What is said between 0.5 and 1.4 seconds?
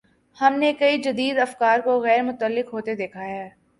نے کئی جدید